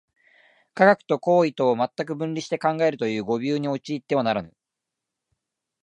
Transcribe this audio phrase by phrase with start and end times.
[0.73, 4.51] 科学と行為とを全く分離して考えるという誤謬に陥ってはならぬ。